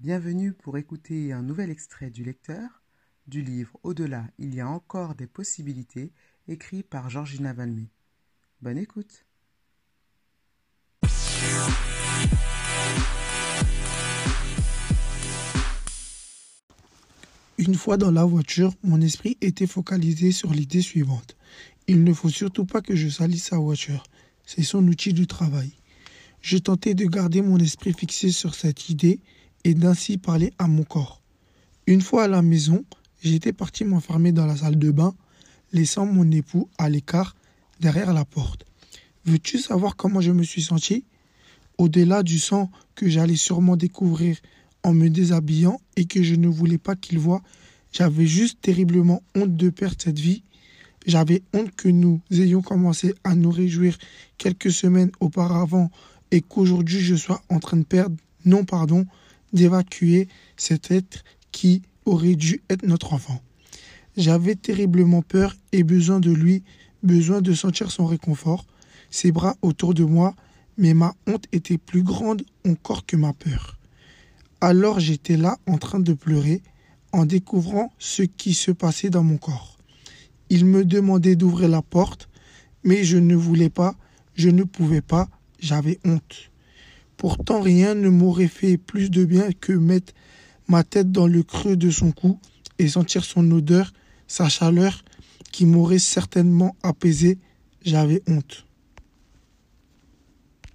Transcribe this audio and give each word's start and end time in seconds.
Bienvenue 0.00 0.52
pour 0.52 0.76
écouter 0.76 1.32
un 1.32 1.42
nouvel 1.42 1.70
extrait 1.70 2.10
du 2.10 2.24
lecteur 2.24 2.82
du 3.28 3.42
livre 3.42 3.78
Au-delà, 3.84 4.26
il 4.38 4.54
y 4.54 4.60
a 4.60 4.68
encore 4.68 5.14
des 5.14 5.28
possibilités, 5.28 6.12
écrit 6.48 6.82
par 6.82 7.08
Georgina 7.08 7.52
Valmé. 7.52 7.88
Bonne 8.60 8.76
écoute. 8.76 9.24
Une 17.56 17.76
fois 17.76 17.96
dans 17.96 18.10
la 18.10 18.24
voiture, 18.24 18.74
mon 18.82 19.00
esprit 19.00 19.38
était 19.40 19.68
focalisé 19.68 20.32
sur 20.32 20.52
l'idée 20.52 20.82
suivante. 20.82 21.36
Il 21.86 22.02
ne 22.02 22.12
faut 22.12 22.28
surtout 22.28 22.66
pas 22.66 22.82
que 22.82 22.96
je 22.96 23.08
salisse 23.08 23.44
sa 23.44 23.58
voiture. 23.58 24.02
C'est 24.44 24.64
son 24.64 24.86
outil 24.88 25.14
de 25.14 25.24
travail. 25.24 25.72
Je 26.42 26.58
tentais 26.58 26.94
de 26.94 27.06
garder 27.06 27.40
mon 27.40 27.58
esprit 27.58 27.94
fixé 27.94 28.30
sur 28.30 28.54
cette 28.54 28.90
idée 28.90 29.20
et 29.64 29.74
d'ainsi 29.74 30.18
parler 30.18 30.52
à 30.58 30.66
mon 30.66 30.84
corps. 30.84 31.20
Une 31.86 32.00
fois 32.00 32.24
à 32.24 32.28
la 32.28 32.42
maison, 32.42 32.84
j'étais 33.22 33.52
parti 33.52 33.84
m'enfermer 33.84 34.32
dans 34.32 34.46
la 34.46 34.56
salle 34.56 34.78
de 34.78 34.90
bain, 34.90 35.14
laissant 35.72 36.06
mon 36.06 36.30
époux 36.30 36.68
à 36.78 36.88
l'écart 36.88 37.34
derrière 37.80 38.12
la 38.12 38.24
porte. 38.24 38.64
Veux-tu 39.24 39.58
savoir 39.58 39.96
comment 39.96 40.20
je 40.20 40.32
me 40.32 40.42
suis 40.42 40.62
senti? 40.62 41.04
Au-delà 41.78 42.22
du 42.22 42.38
sang 42.38 42.70
que 42.94 43.08
j'allais 43.08 43.36
sûrement 43.36 43.76
découvrir 43.76 44.36
en 44.82 44.92
me 44.92 45.08
déshabillant 45.08 45.80
et 45.96 46.04
que 46.04 46.22
je 46.22 46.34
ne 46.34 46.46
voulais 46.46 46.78
pas 46.78 46.94
qu'il 46.94 47.18
voie, 47.18 47.42
j'avais 47.90 48.26
juste 48.26 48.60
terriblement 48.60 49.22
honte 49.34 49.56
de 49.56 49.70
perdre 49.70 49.96
cette 49.98 50.18
vie. 50.18 50.42
J'avais 51.06 51.42
honte 51.52 51.74
que 51.74 51.88
nous 51.88 52.20
ayons 52.30 52.62
commencé 52.62 53.14
à 53.24 53.34
nous 53.34 53.50
réjouir 53.50 53.96
quelques 54.38 54.70
semaines 54.70 55.10
auparavant 55.20 55.90
et 56.30 56.40
qu'aujourd'hui 56.40 57.00
je 57.00 57.14
sois 57.14 57.42
en 57.48 57.60
train 57.60 57.76
de 57.76 57.84
perdre, 57.84 58.16
non 58.44 58.64
pardon, 58.64 59.06
d'évacuer 59.54 60.28
cet 60.56 60.90
être 60.90 61.24
qui 61.52 61.82
aurait 62.04 62.34
dû 62.34 62.62
être 62.68 62.86
notre 62.86 63.14
enfant. 63.14 63.40
J'avais 64.16 64.54
terriblement 64.54 65.22
peur 65.22 65.56
et 65.72 65.82
besoin 65.82 66.20
de 66.20 66.30
lui, 66.30 66.62
besoin 67.02 67.40
de 67.40 67.54
sentir 67.54 67.90
son 67.90 68.06
réconfort, 68.06 68.66
ses 69.10 69.32
bras 69.32 69.56
autour 69.62 69.94
de 69.94 70.04
moi, 70.04 70.34
mais 70.76 70.92
ma 70.92 71.14
honte 71.26 71.46
était 71.52 71.78
plus 71.78 72.02
grande 72.02 72.42
encore 72.66 73.06
que 73.06 73.16
ma 73.16 73.32
peur. 73.32 73.78
Alors 74.60 75.00
j'étais 75.00 75.36
là 75.36 75.58
en 75.66 75.78
train 75.78 76.00
de 76.00 76.12
pleurer 76.12 76.62
en 77.12 77.24
découvrant 77.24 77.92
ce 77.98 78.22
qui 78.22 78.54
se 78.54 78.72
passait 78.72 79.10
dans 79.10 79.22
mon 79.22 79.36
corps. 79.36 79.78
Il 80.50 80.64
me 80.64 80.84
demandait 80.84 81.36
d'ouvrir 81.36 81.68
la 81.68 81.82
porte, 81.82 82.28
mais 82.82 83.04
je 83.04 83.18
ne 83.18 83.36
voulais 83.36 83.70
pas, 83.70 83.94
je 84.34 84.48
ne 84.48 84.64
pouvais 84.64 85.00
pas, 85.00 85.28
j'avais 85.60 85.98
honte. 86.04 86.50
Pourtant 87.16 87.60
rien 87.60 87.94
ne 87.94 88.08
m'aurait 88.08 88.48
fait 88.48 88.76
plus 88.76 89.10
de 89.10 89.24
bien 89.24 89.50
que 89.52 89.72
mettre 89.72 90.12
ma 90.68 90.84
tête 90.84 91.12
dans 91.12 91.26
le 91.26 91.42
creux 91.42 91.76
de 91.76 91.90
son 91.90 92.12
cou 92.12 92.38
et 92.78 92.88
sentir 92.88 93.24
son 93.24 93.50
odeur, 93.50 93.92
sa 94.26 94.48
chaleur, 94.48 95.04
qui 95.52 95.66
m'aurait 95.66 95.98
certainement 95.98 96.74
apaisé. 96.82 97.38
J'avais 97.84 98.22
honte. 98.26 98.66